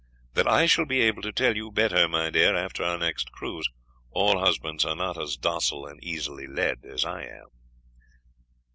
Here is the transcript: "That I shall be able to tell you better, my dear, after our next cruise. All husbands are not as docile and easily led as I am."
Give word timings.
"That 0.33 0.47
I 0.47 0.65
shall 0.65 0.87
be 0.87 1.01
able 1.01 1.21
to 1.21 1.31
tell 1.31 1.55
you 1.55 1.71
better, 1.71 2.07
my 2.09 2.31
dear, 2.31 2.55
after 2.55 2.83
our 2.83 2.97
next 2.97 3.31
cruise. 3.31 3.69
All 4.09 4.39
husbands 4.39 4.83
are 4.83 4.95
not 4.95 5.15
as 5.15 5.37
docile 5.37 5.85
and 5.85 6.03
easily 6.03 6.47
led 6.47 6.79
as 6.85 7.05
I 7.05 7.25
am." 7.25 7.45